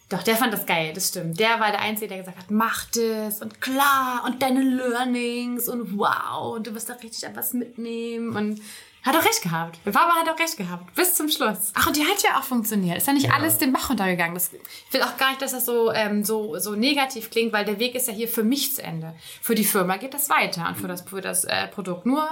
[0.08, 1.40] doch, der fand das geil, das stimmt.
[1.40, 5.98] Der war der Einzige, der gesagt hat, mach das und klar und deine Learnings und
[5.98, 8.60] wow und du wirst da richtig etwas mitnehmen und
[9.02, 9.82] hat auch recht gehabt.
[9.84, 10.94] Papa hat auch recht gehabt.
[10.94, 11.72] Bis zum Schluss.
[11.74, 12.98] Ach, und die hat ja auch funktioniert.
[12.98, 13.32] Ist ja nicht ja.
[13.32, 14.34] alles den Bach runtergegangen.
[14.34, 17.64] Das, ich will auch gar nicht, dass das so, ähm, so, so negativ klingt, weil
[17.64, 19.14] der Weg ist ja hier für mich zu Ende.
[19.40, 22.06] Für die Firma geht das weiter und für das, für das äh, Produkt.
[22.06, 22.28] Nur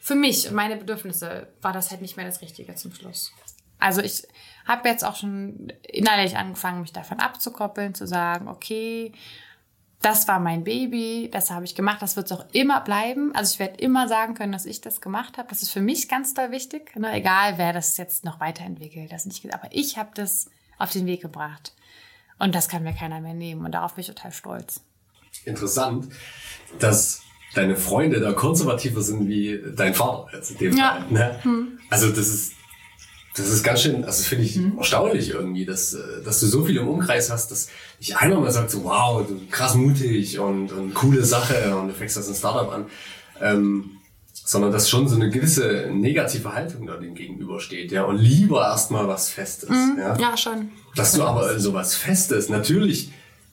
[0.00, 3.32] für mich und meine Bedürfnisse war das halt nicht mehr das Richtige zum Schluss.
[3.78, 4.22] Also ich
[4.66, 9.12] habe jetzt auch schon innerlich angefangen, mich davon abzukoppeln, zu sagen, okay,
[10.02, 13.34] das war mein Baby, das habe ich gemacht, das wird es auch immer bleiben.
[13.34, 15.48] Also ich werde immer sagen können, dass ich das gemacht habe.
[15.48, 16.94] Das ist für mich ganz toll wichtig.
[16.96, 17.12] Ne?
[17.12, 21.22] Egal, wer das jetzt noch weiterentwickelt, das nicht, aber ich habe das auf den Weg
[21.22, 21.72] gebracht.
[22.38, 23.64] Und das kann mir keiner mehr nehmen.
[23.64, 24.82] Und darauf bin ich total stolz.
[25.44, 26.08] Interessant,
[26.78, 27.22] dass
[27.54, 30.96] deine Freunde da konservativer sind wie dein Vater jetzt in dem ja.
[30.96, 31.10] Fall.
[31.10, 31.38] Ne?
[31.42, 31.78] Hm.
[31.90, 32.52] Also das ist
[33.36, 34.78] das ist ganz schön, also finde ich mhm.
[34.78, 37.68] erstaunlich irgendwie, dass, äh, dass du so viel im Umkreis hast, dass
[37.98, 41.94] nicht einmal mal sagt so, wow, du krass mutig und, und coole Sache und du
[41.94, 42.86] fängst das ein Startup an,
[43.40, 43.90] ähm,
[44.32, 49.08] sondern dass schon so eine gewisse negative Haltung da dem gegenübersteht, ja, und lieber erstmal
[49.08, 49.96] was Festes, mhm.
[49.98, 50.16] ja.
[50.16, 50.70] Ja, schon.
[50.94, 53.10] Dass du aber so was Festes, natürlich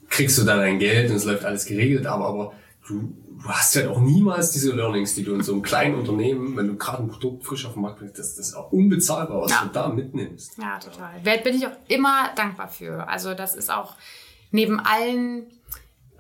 [0.09, 2.53] kriegst du da dein Geld und es läuft alles geregelt, aber, aber
[2.87, 6.55] du, du hast ja auch niemals diese Learnings, die du in so einem kleinen Unternehmen,
[6.57, 9.41] wenn du gerade ein Produkt frisch auf den Markt bringst, das, das ist auch unbezahlbar,
[9.41, 9.63] was Ja.
[9.63, 10.57] du da mitnimmst.
[10.57, 11.23] Ja, total.
[11.23, 13.07] Wert bin ich auch immer dankbar für.
[13.07, 13.95] Also das ist auch
[14.51, 15.45] neben allen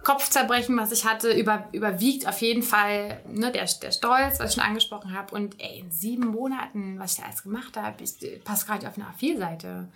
[0.03, 4.55] Kopfzerbrechen, was ich hatte, über, überwiegt auf jeden Fall ne, der, der Stolz, was ich
[4.55, 5.35] schon angesprochen habe.
[5.35, 8.95] Und ey, in sieben Monaten, was ich da alles gemacht habe, ist- passt gerade auf
[8.97, 9.89] eine A4-Seite.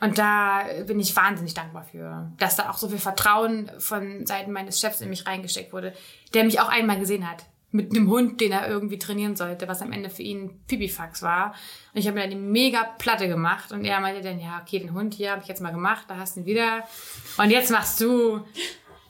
[0.00, 4.52] Und da bin ich wahnsinnig dankbar für, dass da auch so viel Vertrauen von Seiten
[4.52, 5.94] meines Chefs in mich reingesteckt wurde,
[6.34, 7.44] der mich auch einmal gesehen hat.
[7.70, 11.54] Mit einem Hund, den er irgendwie trainieren sollte, was am Ende für ihn Pipifax war.
[11.92, 13.72] Und ich habe mir dann die mega Platte gemacht.
[13.72, 16.16] Und er meinte dann, ja, okay, den Hund hier habe ich jetzt mal gemacht, da
[16.16, 16.84] hast du ihn wieder.
[17.36, 18.44] Und jetzt machst du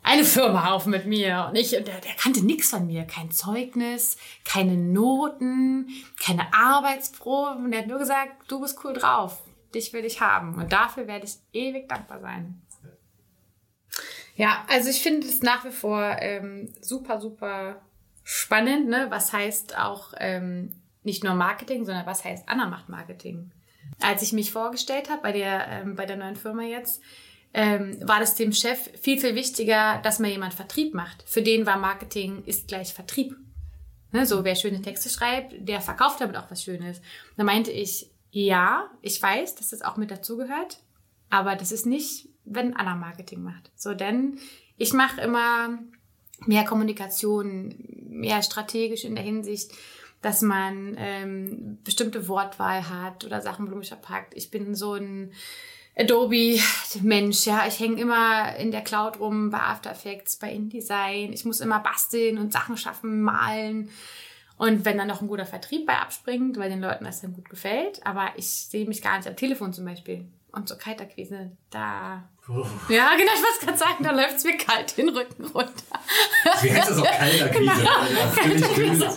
[0.03, 1.47] eine Firma auf mit mir.
[1.51, 3.05] Und ich, und der, der kannte nichts von mir.
[3.05, 5.88] Kein Zeugnis, keine Noten,
[6.23, 7.70] keine Arbeitsproben.
[7.70, 9.42] Der hat nur gesagt, du bist cool drauf.
[9.74, 10.54] Dich will ich haben.
[10.54, 12.62] Und dafür werde ich ewig dankbar sein.
[14.37, 17.80] Ja, also ich finde es nach wie vor ähm, super, super
[18.24, 19.06] spannend, ne?
[19.10, 20.72] Was heißt auch ähm,
[21.04, 23.52] nicht nur Marketing, sondern was heißt Anna macht Marketing?
[24.00, 27.00] Als ich mich vorgestellt habe bei der, ähm, bei der neuen Firma jetzt,
[27.52, 31.22] ähm, war das dem Chef viel, viel wichtiger, dass mal jemand Vertrieb macht.
[31.26, 33.37] Für den war Marketing ist gleich Vertrieb.
[34.10, 37.00] Ne, so, wer schöne Texte schreibt, der verkauft damit auch was Schönes.
[37.37, 40.81] Da meinte ich, ja, ich weiß, dass das auch mit dazugehört,
[41.31, 43.70] aber das ist nicht, wenn Anna Marketing macht.
[43.77, 44.40] So, denn
[44.77, 45.79] ich mache immer
[46.44, 47.77] mehr Kommunikation,
[48.09, 49.70] mehr strategisch in der Hinsicht,
[50.20, 54.35] dass man ähm, bestimmte Wortwahl hat oder Sachen blumig verpackt.
[54.35, 55.33] Ich bin so ein
[55.97, 57.68] Adobe-Mensch, ja.
[57.68, 61.33] Ich hänge immer in der Cloud rum, bei After Effects, bei InDesign.
[61.33, 63.90] Ich muss immer basteln und Sachen schaffen, malen.
[64.57, 67.51] Und wenn dann noch ein guter Vertrieb bei abspringt, weil den Leuten das dann gut
[67.51, 70.27] gefällt, aber ich sehe mich gar nicht am Telefon zum Beispiel.
[70.53, 72.29] Und so Kaltakquise, da.
[72.88, 75.73] Ja, genau, ich wollte gerade sagen, da läuft es mir kalt den Rücken runter.
[76.61, 77.73] Wie heißt das auch kalter Krise?
[77.75, 78.55] Genau.
[78.55, 79.09] Ich cool.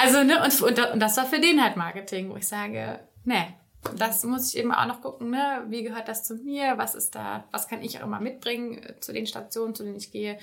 [0.00, 3.54] Also, ne, und, und, und das war für den halt Marketing, wo ich sage, ne,
[3.96, 7.14] das muss ich eben auch noch gucken, ne, wie gehört das zu mir, was ist
[7.14, 10.38] da, was kann ich auch immer mitbringen äh, zu den Stationen, zu denen ich gehe.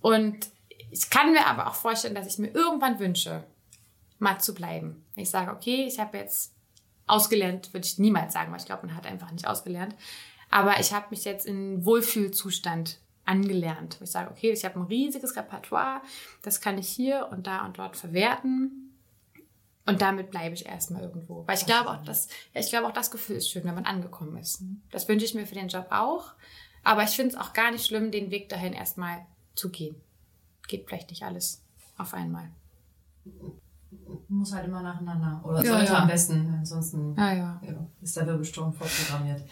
[0.00, 0.48] Und
[0.96, 3.44] ich kann mir aber auch vorstellen, dass ich mir irgendwann wünsche,
[4.18, 5.04] mal zu bleiben.
[5.14, 6.54] Ich sage, okay, ich habe jetzt
[7.06, 9.94] ausgelernt, würde ich niemals sagen, weil ich glaube, man hat einfach nicht ausgelernt.
[10.50, 13.98] Aber ich habe mich jetzt in Wohlfühlzustand angelernt.
[14.02, 16.00] Ich sage, okay, ich habe ein riesiges Repertoire,
[16.42, 18.94] das kann ich hier und da und dort verwerten.
[19.84, 21.46] Und damit bleibe ich erstmal irgendwo.
[21.46, 23.84] Weil ich glaube auch, dass, ja, ich glaube auch, das Gefühl ist schön, wenn man
[23.84, 24.62] angekommen ist.
[24.90, 26.32] Das wünsche ich mir für den Job auch.
[26.82, 30.00] Aber ich finde es auch gar nicht schlimm, den Weg dahin erstmal zu gehen.
[30.68, 31.62] Geht vielleicht nicht alles
[31.96, 32.48] auf einmal.
[34.28, 35.40] Muss halt immer nacheinander.
[35.44, 35.98] Oder Ja, sollte ja.
[36.02, 36.54] am besten.
[36.58, 37.60] Ansonsten Ja, ja.
[37.64, 39.42] ja, ist der Wirbelsturm vorprogrammiert.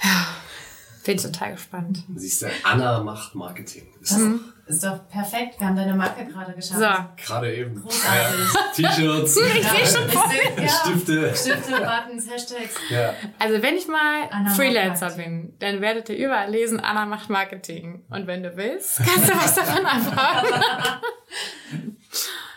[1.05, 2.03] Bin ich total gespannt.
[2.17, 3.87] Siehst du, Anna macht Marketing.
[4.01, 4.41] Ist Mhm.
[4.67, 5.61] Ist doch perfekt.
[5.61, 6.81] Wir haben deine Marke gerade geschafft.
[6.81, 7.25] So.
[7.27, 7.83] gerade eben.
[7.83, 8.55] Großartig.
[8.79, 8.89] Ja.
[8.91, 10.25] T-Shirts, Ich sehe schon vor.
[10.57, 10.69] Ja.
[10.69, 11.37] Stifte.
[11.37, 12.75] Stifte, Buttons, Hashtags.
[12.89, 13.13] Ja.
[13.39, 18.05] Also wenn ich mal Anna Freelancer bin, dann werdet ihr überall lesen, Anna macht Marketing.
[18.09, 20.49] Und wenn du willst, kannst du was davon abhaben.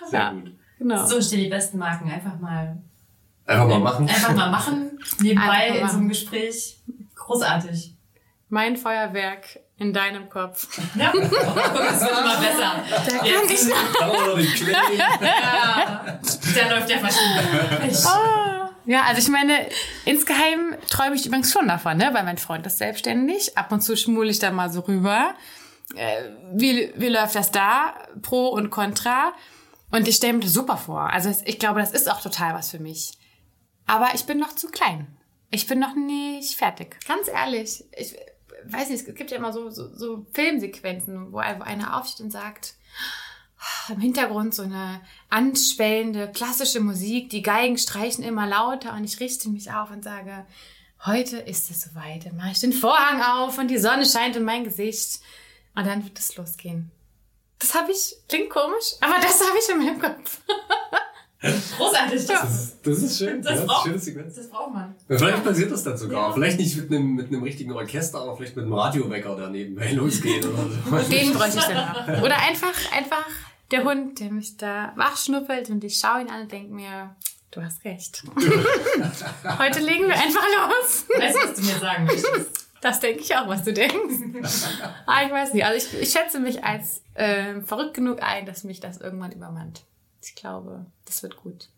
[0.09, 0.31] Sehr Ja.
[0.31, 0.51] gut.
[0.79, 1.05] Genau.
[1.05, 2.09] So stehen die besten Marken.
[2.09, 2.77] Einfach mal,
[3.45, 4.07] Einfach mal machen.
[4.07, 4.97] einfach mal machen.
[5.19, 6.77] Nebenbei in so einem Gespräch.
[7.15, 7.95] Großartig.
[8.49, 10.79] Mein Feuerwerk in deinem Kopf.
[10.95, 12.83] Ja, das wird immer besser.
[12.89, 14.67] Da kann ich noch.
[15.21, 16.19] Ja,
[16.55, 18.07] der läuft ja verschieden.
[18.07, 18.69] Ah.
[18.85, 19.67] Ja, also ich meine,
[20.05, 22.09] insgeheim träume ich übrigens schon davon, ne?
[22.13, 23.57] weil mein Freund ist selbstständig.
[23.57, 25.35] Ab und zu schmule ich da mal so rüber.
[25.95, 27.95] Äh, wie, wie läuft das da?
[28.21, 29.33] Pro und Contra.
[29.91, 31.11] Und ich stelle mir das super vor.
[31.11, 33.11] Also ich glaube, das ist auch total was für mich.
[33.85, 35.17] Aber ich bin noch zu klein.
[35.49, 36.97] Ich bin noch nicht fertig.
[37.07, 37.83] Ganz ehrlich.
[37.97, 38.15] Ich
[38.71, 42.25] weiß nicht, es gibt ja immer so, so, so Filmsequenzen, wo ein- wo einer aufsteht
[42.25, 42.73] und sagt,
[43.89, 49.49] im Hintergrund so eine anschwellende klassische Musik, die Geigen streichen immer lauter und ich richte
[49.49, 50.45] mich auf und sage,
[51.05, 54.43] heute ist es soweit, dann mache ich den Vorhang auf und die Sonne scheint in
[54.43, 55.19] mein Gesicht
[55.75, 56.91] und dann wird es losgehen.
[57.59, 60.41] Das habe ich, klingt komisch, aber das habe ich in meinem Kopf.
[61.39, 62.25] Großartig.
[62.25, 63.41] Das ist, das ist schön.
[63.41, 64.35] Das ja, braucht- schöne Sequenz.
[64.35, 64.95] Das braucht man.
[65.07, 66.29] Ja, Vielleicht passiert das dann sogar.
[66.29, 66.33] Ja.
[66.33, 69.91] Vielleicht nicht mit einem, mit einem richtigen Orchester, aber vielleicht mit einem Radiowecker, der nebenbei
[69.93, 71.09] losgeht oder so.
[71.09, 72.23] Den bräuchte ich dann auch.
[72.23, 73.25] Oder einfach, einfach
[73.71, 77.15] der Hund, der mich da wachschnuppelt und ich schaue ihn an und denke mir,
[77.51, 78.23] du hast recht.
[79.59, 81.05] Heute legen wir einfach los.
[81.17, 82.67] Weißt du, was du mir sagen möchtest?
[82.81, 83.95] Das denke ich auch, was du denkst.
[85.05, 85.65] ah, ich weiß nicht.
[85.65, 89.83] Also ich, ich schätze mich als ähm, verrückt genug ein, dass mich das irgendwann übermannt.
[90.27, 91.69] Ich glaube, das wird gut.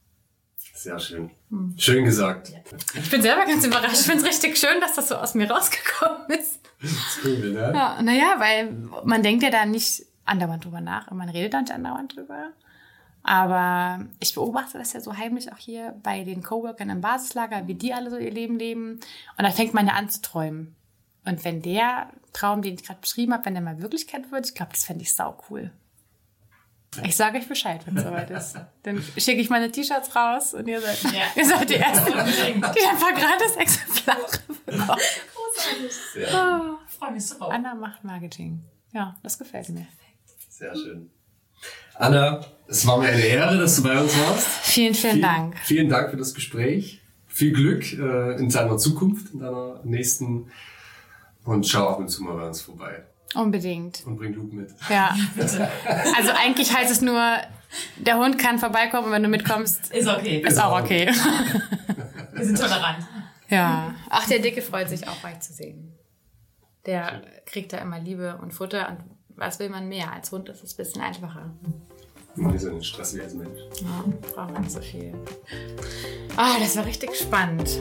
[0.73, 1.29] Sehr schön.
[1.77, 2.51] Schön gesagt.
[2.95, 4.01] Ich bin selber ganz überrascht.
[4.01, 6.59] Ich finde es richtig schön, dass das so aus mir rausgekommen ist.
[6.81, 7.71] Das ist cool, ne?
[7.73, 8.71] Ja, naja, weil
[9.03, 12.51] man denkt ja da nicht andauernd drüber nach und man redet dann nicht andauernd drüber.
[13.23, 17.75] Aber ich beobachte das ja so heimlich auch hier bei den Coworkern im Basislager, wie
[17.75, 18.93] die alle so ihr Leben leben.
[19.37, 20.75] Und da fängt man ja an zu träumen.
[21.25, 24.55] Und wenn der Traum, den ich gerade beschrieben habe, wenn der mal Wirklichkeit wird, ich
[24.55, 25.71] glaube, das fände ich sau cool.
[27.03, 28.55] Ich sage euch Bescheid, wenn es soweit ist.
[28.83, 31.21] Dann schicke ich meine T-Shirts raus und ihr seid, ja.
[31.35, 34.25] ihr seid die Ersten, die ein paar gratis Exemplare
[34.65, 34.99] bekommen.
[35.35, 36.33] Großartig.
[36.33, 36.77] Oh.
[36.87, 37.45] Freue mich so.
[37.45, 38.63] Anna macht Marketing.
[38.91, 39.87] Ja, das gefällt mir.
[40.49, 41.11] Sehr schön.
[41.95, 44.47] Anna, es war mir eine Ehre, dass du bei uns warst.
[44.47, 45.57] Vielen, vielen Viel, Dank.
[45.59, 47.01] Vielen Dank für das Gespräch.
[47.27, 50.51] Viel Glück äh, in deiner Zukunft, in deiner nächsten.
[51.43, 53.03] Und schau ab und zu mal bei uns vorbei.
[53.35, 54.03] Unbedingt.
[54.05, 54.69] Und bring Luke mit.
[54.89, 55.15] Ja.
[56.15, 57.21] Also eigentlich heißt es nur,
[57.97, 60.43] der Hund kann vorbeikommen und wenn du mitkommst, ist okay.
[60.45, 61.07] Ist, auch okay.
[62.33, 63.05] Wir sind tolerant.
[63.49, 63.93] Ja.
[64.09, 65.95] Ach, der Dicke freut sich auch, euch zu sehen.
[66.85, 68.97] Der kriegt da immer Liebe und Futter und
[69.35, 70.11] was will man mehr?
[70.11, 71.51] Als Hund ist es ein bisschen einfacher.
[72.35, 73.59] Man ist ja ein stressiger als Mensch.
[73.81, 75.13] Ja, braucht man nicht so viel.
[76.35, 77.79] Ah, das war richtig spannend.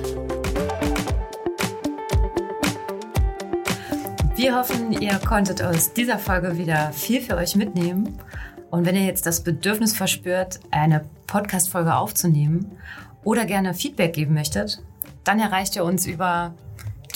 [4.38, 8.20] Wir hoffen, ihr konntet aus dieser Folge wieder viel für euch mitnehmen.
[8.70, 12.78] Und wenn ihr jetzt das Bedürfnis verspürt, eine Podcast-Folge aufzunehmen
[13.24, 14.80] oder gerne Feedback geben möchtet,
[15.24, 16.54] dann erreicht ihr uns über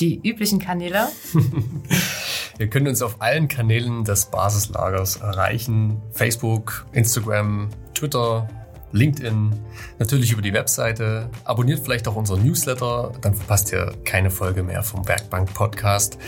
[0.01, 1.11] die üblichen Kanäle.
[2.59, 6.03] Ihr könnt uns auf allen Kanälen des Basislagers erreichen.
[6.11, 8.49] Facebook, Instagram, Twitter,
[8.93, 9.53] LinkedIn,
[9.99, 11.29] natürlich über die Webseite.
[11.45, 16.19] Abonniert vielleicht auch unseren Newsletter, dann verpasst ihr keine Folge mehr vom Werkbank Podcast.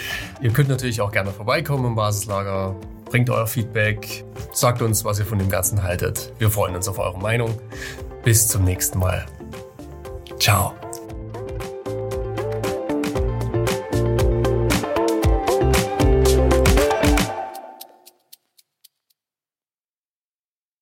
[0.40, 2.76] Ihr könnt natürlich auch gerne vorbeikommen im Basislager.
[3.06, 6.32] Bringt euer Feedback, sagt uns, was ihr von dem Ganzen haltet.
[6.38, 7.58] Wir freuen uns auf eure Meinung.
[8.24, 9.26] Bis zum nächsten Mal.
[10.40, 10.74] Ciao.